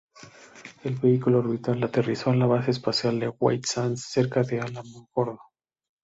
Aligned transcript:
El 0.83 0.95
vehículo 0.95 1.37
orbital 1.37 1.83
aterrizó 1.83 2.31
en 2.31 2.39
la 2.39 2.47
Base 2.47 2.71
Espacial 2.71 3.19
de 3.19 3.29
White 3.39 3.67
Sands, 3.67 4.01
cerca 4.09 4.41
de 4.41 4.59
Alamogordo. 4.59 5.37